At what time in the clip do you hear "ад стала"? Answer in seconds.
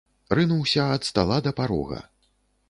0.95-1.37